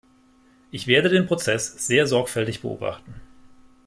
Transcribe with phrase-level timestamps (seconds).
[0.71, 3.21] Ich werde den Prozess sehr sorgfältig beobachten.